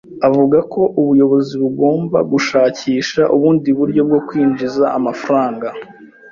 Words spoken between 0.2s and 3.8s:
Avuga ko ubuyobozi bugomba gushakisha ubundi